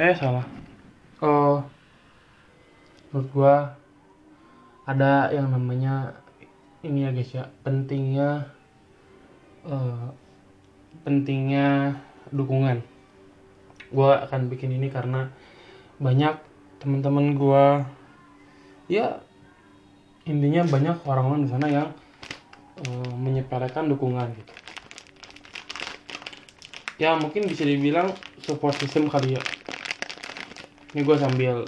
eh 0.00 0.16
salah. 0.16 0.48
Oh 1.20 1.60
menurut 3.12 3.28
gua 3.36 3.56
ada 4.88 5.28
yang 5.28 5.52
namanya 5.52 6.16
ini 6.80 7.04
ya 7.04 7.12
guys 7.12 7.36
ya 7.36 7.44
pentingnya 7.60 8.48
eh, 9.68 10.08
pentingnya 11.04 12.00
dukungan. 12.32 12.80
Gua 13.92 14.24
akan 14.24 14.48
bikin 14.48 14.72
ini 14.72 14.88
karena 14.88 15.28
banyak 16.00 16.32
teman-teman 16.80 17.36
gua 17.36 17.84
ya 18.88 19.20
intinya 20.24 20.64
banyak 20.64 20.96
orang-orang 21.04 21.44
di 21.44 21.50
sana 21.52 21.68
yang 21.68 21.92
menyepelekan 23.20 23.92
dukungan 23.92 24.32
gitu. 24.32 24.54
Ya 26.96 27.20
mungkin 27.20 27.44
bisa 27.44 27.68
dibilang 27.68 28.16
support 28.40 28.72
system 28.80 29.12
kali 29.12 29.36
ya 29.36 29.59
ini 30.90 31.00
gue 31.06 31.16
sambil 31.18 31.62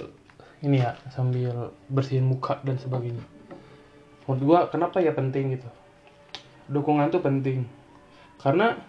ini 0.63 0.79
ya 0.79 0.95
sambil 1.11 1.71
bersihin 1.91 2.27
muka 2.27 2.59
dan 2.63 2.79
sebagainya. 2.79 3.23
Menurut 4.27 4.41
gue 4.43 4.59
kenapa 4.71 5.03
ya 5.03 5.11
penting 5.11 5.59
gitu? 5.59 5.67
Dukungan 6.71 7.11
tuh 7.11 7.19
penting. 7.19 7.67
Karena 8.39 8.79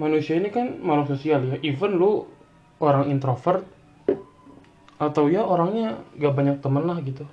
manusia 0.00 0.36
ini 0.36 0.48
kan 0.52 0.80
makhluk 0.80 1.16
sosial 1.16 1.44
ya. 1.44 1.56
Even 1.64 2.00
lu 2.00 2.28
orang 2.80 3.08
introvert 3.08 3.64
atau 4.96 5.28
ya 5.28 5.44
orangnya 5.44 6.00
gak 6.16 6.32
banyak 6.32 6.56
temen 6.64 6.84
lah 6.88 7.00
gitu. 7.04 7.24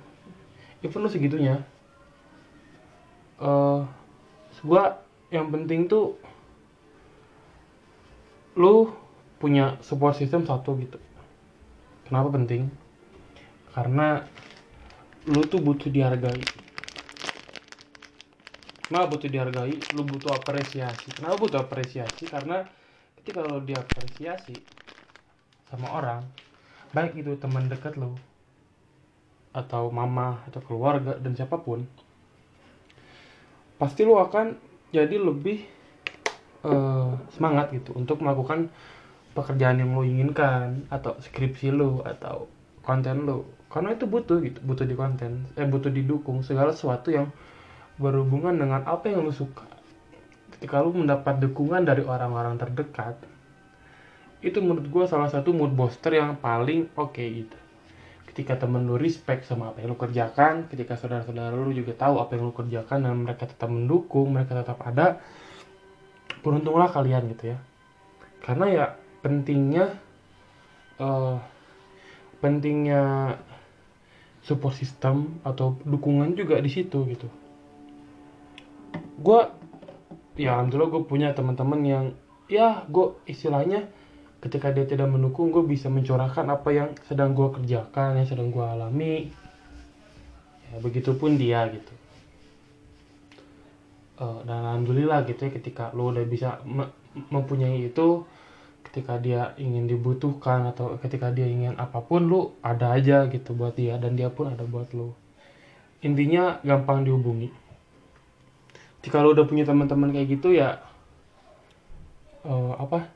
Even 0.84 1.04
lu 1.04 1.08
segitunya 1.08 1.64
eh 3.40 3.80
gua 4.62 5.02
yang 5.28 5.50
penting 5.50 5.90
tuh 5.90 6.16
lu 8.54 8.88
punya 9.42 9.76
support 9.82 10.14
system 10.14 10.46
satu 10.46 10.78
gitu 10.78 10.96
kenapa 12.06 12.28
penting? 12.32 12.70
Karena 13.74 14.22
lu 15.26 15.48
tuh 15.48 15.60
butuh 15.60 15.90
dihargai. 15.90 16.44
Kenapa 18.86 19.06
butuh 19.16 19.28
dihargai? 19.32 19.88
Lu 19.90 20.04
butuh 20.04 20.36
apresiasi. 20.36 21.16
Kenapa 21.16 21.40
butuh 21.40 21.64
apresiasi? 21.64 22.28
Karena 22.28 22.62
ketika 23.18 23.40
lu 23.40 23.64
diapresiasi 23.64 24.60
sama 25.64 25.96
orang 25.96 26.22
baik 26.94 27.18
itu 27.18 27.34
teman 27.40 27.66
dekat 27.66 27.98
lu 27.98 28.14
atau 29.50 29.90
mama 29.90 30.44
atau 30.46 30.62
keluarga 30.62 31.18
dan 31.18 31.34
siapa 31.34 31.58
pun 31.58 31.82
pasti 33.80 34.06
lu 34.06 34.14
akan 34.20 34.54
jadi 34.94 35.18
lebih 35.18 35.66
eh, 36.68 37.10
semangat 37.34 37.74
gitu 37.74 37.96
untuk 37.98 38.22
melakukan 38.22 38.70
pekerjaan 39.34 39.82
yang 39.82 39.92
lo 39.92 40.06
inginkan 40.06 40.86
atau 40.88 41.18
skripsi 41.18 41.74
lo 41.74 42.06
atau 42.06 42.46
konten 42.86 43.26
lo. 43.26 43.44
Karena 43.68 43.90
itu 43.90 44.06
butuh 44.06 44.38
gitu 44.38 44.62
butuh 44.62 44.86
di 44.86 44.94
konten 44.94 45.50
eh 45.58 45.66
butuh 45.66 45.90
didukung 45.90 46.46
segala 46.46 46.70
sesuatu 46.70 47.10
yang 47.10 47.34
berhubungan 47.98 48.54
dengan 48.54 48.86
apa 48.86 49.10
yang 49.10 49.26
lo 49.26 49.34
suka. 49.34 49.66
Ketika 50.54 50.78
lo 50.78 50.94
mendapat 50.94 51.42
dukungan 51.42 51.82
dari 51.82 52.06
orang-orang 52.06 52.54
terdekat 52.56 53.18
itu 54.44 54.60
menurut 54.60 54.86
gue 54.86 55.04
salah 55.08 55.32
satu 55.32 55.56
mood 55.56 55.72
booster 55.72 56.14
yang 56.14 56.38
paling 56.38 56.86
oke 56.94 57.18
gitu. 57.18 57.58
Ketika 58.28 58.60
temen 58.60 58.84
lu 58.84 58.98
respect 58.98 59.48
sama 59.48 59.72
apa 59.72 59.82
yang 59.82 59.94
lu 59.94 59.98
kerjakan 59.98 60.68
ketika 60.68 61.00
saudara-saudara 61.00 61.54
lu 61.54 61.72
juga 61.72 61.96
tahu 61.96 62.20
apa 62.20 62.36
yang 62.36 62.50
lu 62.50 62.54
kerjakan 62.54 63.08
dan 63.08 63.14
mereka 63.24 63.48
tetap 63.48 63.70
mendukung 63.72 64.30
mereka 64.30 64.58
tetap 64.60 64.78
ada 64.84 65.18
beruntunglah 66.44 66.92
kalian 66.92 67.30
gitu 67.34 67.56
ya. 67.56 67.58
Karena 68.44 68.66
ya 68.68 68.86
pentingnya 69.24 69.96
eh, 71.00 71.36
pentingnya 72.44 73.34
support 74.44 74.76
system 74.76 75.40
atau 75.40 75.80
dukungan 75.88 76.36
juga 76.36 76.60
di 76.60 76.68
situ 76.68 77.08
gitu. 77.08 77.24
Gue 79.16 79.48
ya 80.36 80.60
alhamdulillah 80.60 80.92
gue 80.92 81.02
punya 81.08 81.32
teman-teman 81.32 81.80
yang 81.80 82.04
ya 82.52 82.84
gue 82.84 83.16
istilahnya 83.24 83.88
ketika 84.44 84.68
dia 84.76 84.84
tidak 84.84 85.08
mendukung 85.08 85.48
gue 85.48 85.64
bisa 85.64 85.88
mencurahkan 85.88 86.44
apa 86.52 86.68
yang 86.68 86.92
sedang 87.08 87.32
gue 87.32 87.48
kerjakan 87.48 88.20
yang 88.20 88.28
sedang 88.28 88.52
gue 88.52 88.60
alami. 88.60 89.32
Ya 90.68 90.76
begitupun 90.84 91.40
dia 91.40 91.64
gitu. 91.72 91.94
Eh, 94.20 94.40
dan 94.44 94.60
alhamdulillah 94.68 95.24
gitu 95.24 95.48
ya 95.48 95.52
ketika 95.56 95.96
lo 95.96 96.12
udah 96.12 96.28
bisa 96.28 96.60
me- 96.68 96.92
mempunyai 97.32 97.88
itu 97.88 98.28
ketika 98.90 99.18
dia 99.18 99.56
ingin 99.56 99.88
dibutuhkan 99.88 100.68
atau 100.70 101.00
ketika 101.00 101.32
dia 101.32 101.48
ingin 101.48 101.74
apa 101.80 102.04
pun 102.04 102.24
lu 102.28 102.54
ada 102.60 102.94
aja 102.94 103.26
gitu 103.26 103.56
buat 103.56 103.74
dia 103.74 103.96
dan 103.98 104.14
dia 104.14 104.28
pun 104.30 104.52
ada 104.52 104.62
buat 104.62 104.92
lo 104.92 105.24
intinya 106.04 106.60
gampang 106.60 107.02
dihubungi. 107.08 107.48
Jika 109.00 109.24
lo 109.24 109.32
udah 109.32 109.48
punya 109.48 109.64
teman-teman 109.64 110.12
kayak 110.12 110.28
gitu 110.36 110.52
ya 110.52 110.84
eh, 112.44 112.72
apa? 112.76 113.08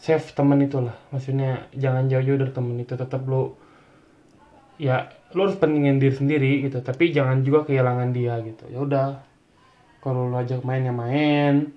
Save 0.00 0.32
temen 0.32 0.64
itulah. 0.64 0.96
Maksudnya 1.12 1.68
jangan 1.76 2.08
jauh-jauh 2.08 2.40
dari 2.40 2.52
temen 2.52 2.80
itu. 2.80 2.96
Tetap 2.96 3.22
lo 3.28 3.60
ya 4.80 5.12
lo 5.36 5.46
harus 5.46 5.60
pentingin 5.60 6.00
diri 6.00 6.16
sendiri 6.16 6.52
gitu. 6.64 6.80
Tapi 6.80 7.12
jangan 7.12 7.44
juga 7.44 7.68
kehilangan 7.68 8.10
dia 8.10 8.40
gitu. 8.42 8.64
Ya 8.72 8.80
udah 8.82 9.06
kalau 10.00 10.32
lo 10.32 10.36
ajak 10.40 10.64
main 10.64 10.88
ya 10.88 10.92
main 10.96 11.76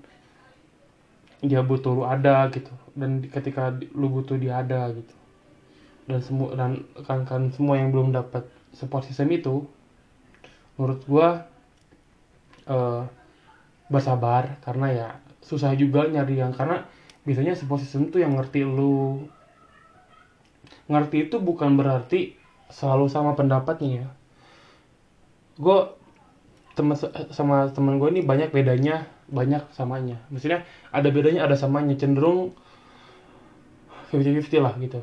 dia 1.48 1.62
butuh 1.66 1.94
lo 1.96 2.04
ada 2.08 2.48
gitu. 2.52 2.72
Dan 2.96 3.26
ketika 3.28 3.74
lo 3.94 4.08
butuh 4.10 4.38
dia 4.38 4.62
ada 4.62 4.90
gitu. 4.94 5.16
Dan 6.06 6.20
semua 6.22 6.54
dan 6.54 6.86
kan 7.06 7.26
kan 7.26 7.50
semua 7.54 7.82
yang 7.82 7.90
belum 7.90 8.14
dapat 8.14 8.46
support 8.76 9.06
system 9.08 9.34
itu 9.34 9.66
menurut 10.76 11.02
gua 11.08 11.48
eh, 12.68 13.04
bersabar 13.90 14.58
karena 14.66 14.88
ya 14.92 15.08
susah 15.46 15.78
juga 15.78 16.10
nyari 16.10 16.42
yang 16.42 16.52
karena 16.52 16.90
biasanya 17.26 17.54
support 17.54 17.82
system 17.82 18.10
tuh 18.10 18.22
yang 18.22 18.38
ngerti 18.38 18.66
lu. 18.66 19.26
Ngerti 20.86 21.30
itu 21.30 21.42
bukan 21.42 21.74
berarti 21.78 22.38
selalu 22.70 23.10
sama 23.10 23.34
pendapatnya 23.34 24.06
ya. 24.06 24.10
Gue 25.58 25.80
temen 26.76 26.96
sama 27.32 27.72
temen 27.72 27.98
gue 27.98 28.10
ini 28.12 28.22
banyak 28.22 28.52
bedanya 28.52 29.08
banyak 29.32 29.64
samanya. 29.74 30.18
Maksudnya 30.32 30.68
ada 30.92 31.10
bedanya 31.10 31.42
ada 31.48 31.56
samanya. 31.58 31.96
Cenderung 31.98 32.54
50-50 34.12 34.62
lah 34.62 34.74
gitu. 34.78 35.02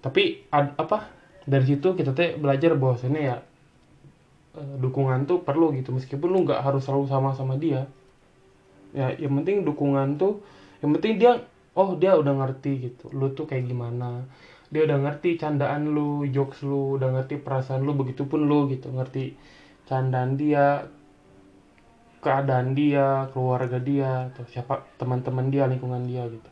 Tapi 0.00 0.22
ad- 0.48 0.74
apa 0.80 1.12
dari 1.44 1.64
situ 1.66 1.92
kita 1.98 2.16
teh 2.16 2.38
belajar 2.40 2.72
bahwasannya 2.78 3.22
ya 3.22 3.36
eh, 4.56 4.74
dukungan 4.80 5.26
tuh 5.28 5.42
perlu 5.46 5.74
gitu. 5.76 5.90
Meskipun 5.92 6.28
lu 6.30 6.38
nggak 6.46 6.60
harus 6.64 6.82
selalu 6.86 7.04
sama 7.10 7.30
sama 7.36 7.54
dia 7.60 7.86
ya 8.90 9.14
yang 9.22 9.38
penting 9.42 9.62
dukungan 9.62 10.18
tuh 10.18 10.42
yang 10.82 10.90
penting 10.98 11.22
dia 11.22 11.32
oh 11.78 11.94
dia 11.94 12.18
udah 12.18 12.34
ngerti 12.42 12.90
gitu 12.90 13.06
lu 13.14 13.30
tuh 13.34 13.46
kayak 13.50 13.66
gimana. 13.70 14.26
Dia 14.70 14.86
udah 14.86 14.98
ngerti 15.02 15.34
candaan 15.34 15.90
lu 15.90 16.22
jokes 16.30 16.62
lu 16.62 16.98
udah 16.98 17.10
ngerti 17.18 17.42
perasaan 17.42 17.82
lu 17.82 17.92
begitupun 17.98 18.46
lu 18.46 18.70
gitu 18.70 18.90
ngerti 18.94 19.34
candaan 19.90 20.38
dia 20.38 20.86
keadaan 22.22 22.78
dia 22.78 23.26
keluarga 23.34 23.82
dia 23.82 24.30
atau 24.30 24.46
siapa 24.46 24.86
teman-teman 25.00 25.50
dia 25.50 25.66
lingkungan 25.66 26.06
dia 26.06 26.30
gitu. 26.30 26.50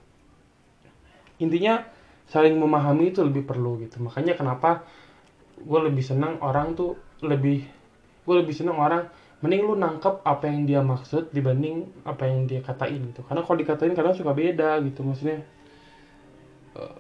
Intinya 1.39 1.87
saling 2.27 2.59
memahami 2.59 3.15
itu 3.15 3.23
lebih 3.23 3.47
perlu 3.47 3.79
gitu. 3.85 4.03
Makanya 4.03 4.35
kenapa 4.35 4.83
gue 5.55 5.81
lebih 5.87 6.03
senang 6.03 6.43
orang 6.43 6.75
tuh 6.75 6.99
lebih 7.23 7.63
gue 8.27 8.35
lebih 8.35 8.55
senang 8.57 8.81
orang 8.81 9.07
mending 9.39 9.63
lu 9.71 9.79
nangkep 9.79 10.27
apa 10.27 10.51
yang 10.51 10.67
dia 10.67 10.81
maksud 10.83 11.31
dibanding 11.31 11.87
apa 12.03 12.27
yang 12.27 12.49
dia 12.51 12.59
katain 12.65 13.15
gitu. 13.15 13.23
Karena 13.23 13.47
kalau 13.47 13.57
dikatain 13.61 13.95
kadang 13.95 14.17
suka 14.19 14.35
beda 14.35 14.83
gitu 14.83 15.07
maksudnya 15.07 15.47
eh, 16.75 16.97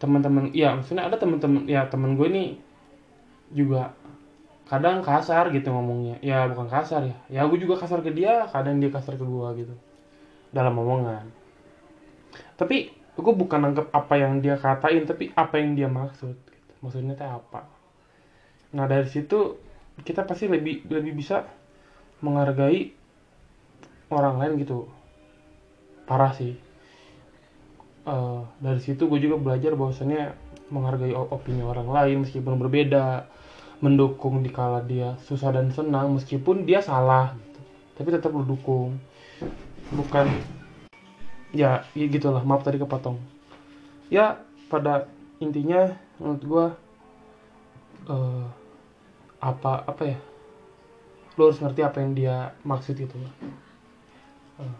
teman-teman 0.00 0.54
ya 0.56 0.78
maksudnya 0.78 1.04
ada 1.10 1.20
teman-teman 1.20 1.68
ya 1.68 1.84
teman 1.90 2.16
gue 2.16 2.26
ini 2.32 2.44
juga 3.52 3.92
kadang 4.70 5.02
kasar 5.02 5.50
gitu 5.50 5.74
ngomongnya. 5.74 6.22
Ya 6.22 6.46
bukan 6.46 6.70
kasar 6.70 7.02
ya. 7.02 7.18
Ya 7.26 7.42
gue 7.50 7.58
juga 7.58 7.82
kasar 7.82 8.06
ke 8.06 8.14
dia 8.14 8.46
kadang 8.54 8.78
dia 8.78 8.94
kasar 8.94 9.18
ke 9.18 9.26
gue 9.26 9.48
gitu. 9.66 9.74
Dalam 10.54 10.78
omongan. 10.78 11.26
Tapi 12.54 12.94
gue 13.18 13.34
bukan 13.34 13.58
nangkep 13.66 13.90
apa 13.90 14.14
yang 14.14 14.38
dia 14.38 14.54
katain 14.54 15.04
tapi 15.04 15.34
apa 15.34 15.58
yang 15.58 15.74
dia 15.74 15.90
maksud 15.90 16.38
gitu. 16.38 16.72
maksudnya 16.80 17.18
teh 17.18 17.26
apa? 17.26 17.66
Nah 18.70 18.86
dari 18.86 19.10
situ 19.10 19.58
kita 20.06 20.22
pasti 20.24 20.46
lebih 20.46 20.86
lebih 20.86 21.18
bisa 21.18 21.50
menghargai 22.22 22.94
orang 24.14 24.38
lain 24.38 24.52
gitu. 24.62 24.86
Parah 26.06 26.30
sih. 26.30 26.54
Eh, 28.06 28.42
dari 28.62 28.80
situ 28.80 29.10
gue 29.10 29.18
juga 29.18 29.36
belajar 29.36 29.74
bahwasannya 29.74 30.32
menghargai 30.70 31.12
opini 31.12 31.66
orang 31.66 31.90
lain 31.90 32.22
meskipun 32.22 32.54
berbeda 32.56 33.26
mendukung 33.80 34.44
dikala 34.44 34.84
dia 34.84 35.16
susah 35.24 35.56
dan 35.56 35.72
senang 35.72 36.12
meskipun 36.16 36.68
dia 36.68 36.84
salah 36.84 37.32
gitu. 37.36 37.60
tapi 37.96 38.08
tetap 38.12 38.30
lu 38.32 38.44
dukung 38.44 39.00
bukan 39.92 40.28
ya, 41.56 41.84
ya 41.96 42.06
gitulah 42.06 42.44
maaf 42.44 42.62
tadi 42.62 42.76
kepotong 42.78 43.16
ya 44.12 44.40
pada 44.68 45.08
intinya 45.40 45.96
menurut 46.20 46.42
gua 46.44 46.66
eh, 48.06 48.46
apa 49.40 49.88
apa 49.88 50.02
ya 50.04 50.18
lo 51.40 51.48
harus 51.48 51.58
ngerti 51.64 51.80
apa 51.80 51.98
yang 52.04 52.12
dia 52.12 52.52
maksud 52.62 52.94
itu 53.00 53.16
Eh, 54.60 54.74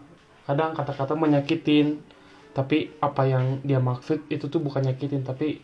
kadang 0.45 0.77
kata-kata 0.77 1.17
menyakitin 1.17 2.01
tapi 2.51 2.91
apa 2.99 3.23
yang 3.25 3.63
dia 3.63 3.79
maksud 3.79 4.27
itu 4.27 4.45
tuh 4.51 4.59
bukan 4.59 4.83
nyakitin 4.83 5.23
tapi 5.23 5.63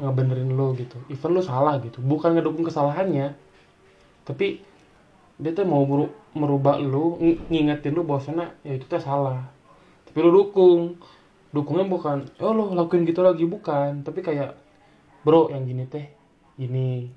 ngebenerin 0.00 0.56
lo 0.56 0.72
gitu. 0.72 0.96
Even 1.12 1.36
lo 1.36 1.42
salah 1.44 1.76
gitu. 1.84 2.00
Bukan 2.00 2.32
ngedukung 2.36 2.64
kesalahannya 2.64 3.36
tapi 4.22 4.62
dia 5.42 5.50
tuh 5.50 5.66
mau 5.66 5.82
meru- 5.82 6.14
merubah 6.38 6.78
lo 6.78 7.18
ng- 7.18 7.50
ngingetin 7.50 7.98
lo 7.98 8.06
bahwasanya 8.06 8.54
ya 8.62 8.78
itu 8.78 8.86
tuh 8.86 9.02
salah. 9.02 9.50
Tapi 10.08 10.18
lo 10.22 10.30
dukung. 10.32 10.96
Dukungnya 11.52 11.84
bukan 11.84 12.24
oh 12.40 12.52
lo 12.56 12.72
lakuin 12.72 13.04
gitu 13.04 13.20
lagi. 13.20 13.44
Bukan. 13.44 14.06
Tapi 14.06 14.24
kayak 14.24 14.56
bro 15.26 15.52
yang 15.52 15.68
gini 15.68 15.84
teh 15.84 16.08
gini. 16.56 17.12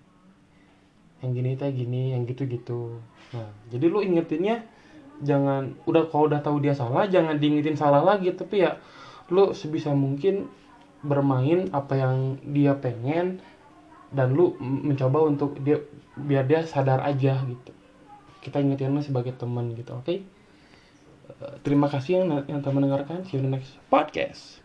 Yang 1.24 1.32
gini 1.32 1.52
teh 1.56 1.70
gini. 1.72 2.04
Yang 2.12 2.36
gitu 2.36 2.44
gitu 2.60 2.82
nah 3.34 3.50
jadi 3.74 3.90
lo 3.90 4.06
ingetinnya 4.06 4.62
jangan 5.26 5.74
udah 5.90 6.06
kalau 6.14 6.30
udah 6.30 6.46
tahu 6.46 6.62
dia 6.62 6.78
salah 6.78 7.10
jangan 7.10 7.40
diingetin 7.40 7.80
salah 7.80 8.04
lagi. 8.04 8.36
Tapi 8.36 8.68
ya 8.68 8.76
lo 9.32 9.56
sebisa 9.56 9.96
mungkin 9.96 10.50
bermain 11.06 11.70
apa 11.70 11.94
yang 11.94 12.42
dia 12.42 12.74
pengen 12.74 13.40
dan 14.10 14.34
lu 14.34 14.58
mencoba 14.60 15.30
untuk 15.30 15.62
dia 15.62 15.82
biar 16.18 16.50
dia 16.50 16.66
sadar 16.66 17.06
aja 17.06 17.38
gitu. 17.46 17.72
Kita 18.42 18.62
ingetin 18.62 18.94
lu 18.94 19.02
sebagai 19.06 19.38
teman 19.38 19.78
gitu 19.78 19.94
oke? 19.94 20.16
Eh, 20.16 20.22
terima 21.62 21.90
kasih 21.90 22.22
yang 22.22 22.28
yang 22.50 22.60
telah 22.66 22.76
mendengarkan. 22.82 23.22
See 23.26 23.38
you 23.38 23.46
in 23.46 23.50
the 23.50 23.62
next 23.62 23.78
podcast 23.90 24.65